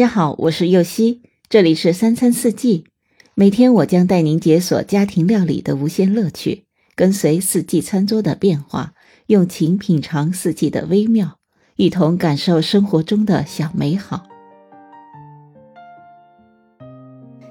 [0.00, 1.20] 大家好，我是右希，
[1.50, 2.86] 这里是三餐四季。
[3.34, 6.64] 每天我将带您解锁家庭料理的无限乐趣，
[6.96, 8.94] 跟随四季餐桌的变化，
[9.26, 11.36] 用情品尝四季的微妙，
[11.76, 14.26] 一同感受生活中的小美好。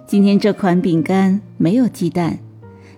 [0.08, 2.40] 今天这款饼干没有鸡蛋，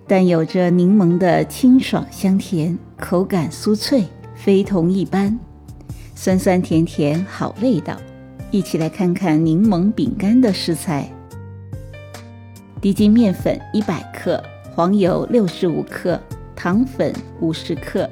[0.07, 5.37] 但有着柠檬的清爽香甜，口感酥脆，非同一般，
[6.15, 7.99] 酸酸甜甜，好味道。
[8.51, 11.09] 一起来看看柠檬饼干的食材：
[12.81, 14.43] 低筋面粉一百克，
[14.75, 16.19] 黄油六十五克，
[16.53, 18.09] 糖粉五十克，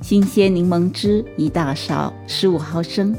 [0.00, 3.14] 新鲜柠檬汁一大勺十五毫升，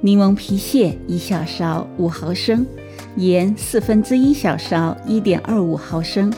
[0.00, 2.66] 柠檬皮屑一小勺五毫升，
[3.14, 6.32] 盐四分之一小勺一点二五毫升。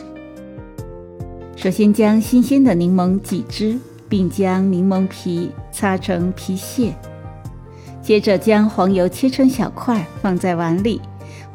[1.55, 6.93] 首先将新鲜的柠檬挤汁，并将柠檬皮擦成皮屑。
[8.05, 11.01] 接着将黄油切成小块，放在碗里。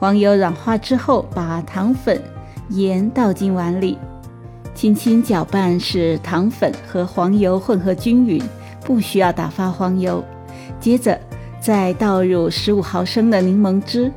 [0.01, 2.21] 黄油软化之后，把糖粉、
[2.71, 3.97] 盐倒进碗里，
[4.75, 8.43] 轻轻搅拌，使糖粉和黄油混合均匀，
[8.85, 10.25] 不需要打发黄油。
[10.81, 11.17] 接着
[11.61, 14.11] 再倒入十五毫升的柠檬汁，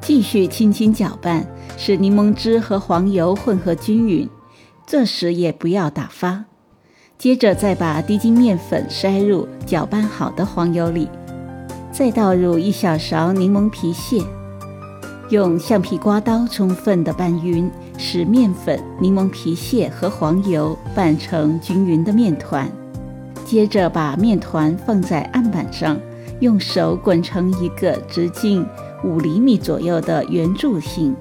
[0.00, 4.28] 继续轻轻搅拌，使柠檬汁和黄油混合均匀。
[4.84, 6.44] 这时也不要打发。
[7.16, 11.08] 接着再把低筋面粉筛入搅拌好的黄油里。
[11.96, 14.22] 再倒入一小勺柠檬皮屑，
[15.30, 22.70] 用橡皮刮刀充分的拌匀，使面粉、柠檬皮屑和黄油拌成均匀的面团。
[23.46, 25.98] 接着把面团放在案板上，
[26.40, 28.66] 用手滚成一个直径
[29.02, 31.16] 五厘米左右的圆柱形。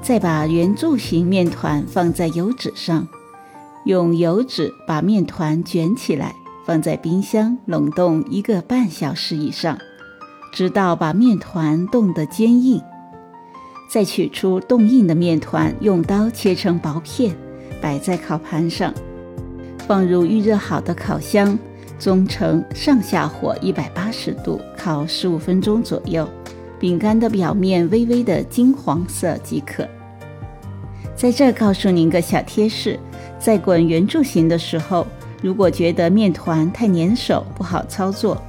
[0.00, 3.08] 再把圆柱形面团放在油纸上，
[3.84, 6.32] 用油纸把面团卷起来，
[6.64, 9.76] 放在冰箱冷冻一个半小时以上。
[10.56, 12.80] 直到把面团冻得坚硬，
[13.90, 17.36] 再取出冻硬的面团，用刀切成薄片，
[17.78, 18.94] 摆在烤盘上，
[19.86, 21.58] 放入预热好的烤箱，
[21.98, 26.26] 中程上下火一百八十度烤十五分钟左右，
[26.80, 29.86] 饼干的表面微微的金黄色即可。
[31.14, 32.98] 在这告诉您个小贴士：
[33.38, 35.06] 在滚圆柱形的时候，
[35.42, 38.40] 如果觉得面团太粘手不好操作。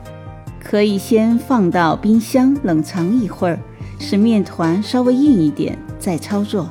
[0.63, 3.59] 可以先放到冰箱冷藏一会儿，
[3.99, 6.69] 使面团稍微硬一点再操作，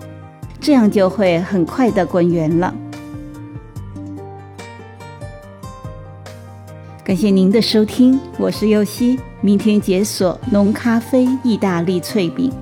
[0.61, 2.75] 这样就会很快的滚圆了。
[7.03, 12.53] 感谢您的收听，我是柚西，明天解锁浓咖啡意大利脆饼。